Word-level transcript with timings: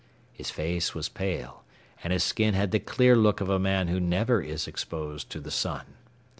His 0.33 0.49
face 0.49 0.95
was 0.95 1.09
pale 1.09 1.63
and 2.03 2.11
his 2.11 2.23
skin 2.23 2.55
had 2.55 2.71
the 2.71 2.79
clear 2.79 3.15
look 3.15 3.39
of 3.39 3.49
a 3.49 3.59
man 3.59 3.87
who 3.87 3.99
never 3.99 4.41
is 4.41 4.67
exposed 4.67 5.29
to 5.29 5.39
the 5.39 5.51
sun. 5.51 5.85